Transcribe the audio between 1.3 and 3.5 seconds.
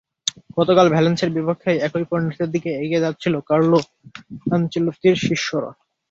বিপক্ষেও একই পরিণতির দিকেই এগিয়ে যাচ্ছিলেন